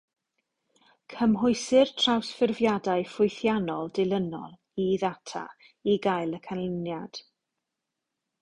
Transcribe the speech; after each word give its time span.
Cymhwysir 1.13 1.91
trawsffurfiadau 2.03 3.05
ffwythiannol 3.11 3.93
dilynol 3.99 4.57
i 4.87 4.89
ddata 5.05 5.45
i 5.95 5.99
gael 6.07 6.35
y 6.39 6.45
canlyniad. 6.49 7.23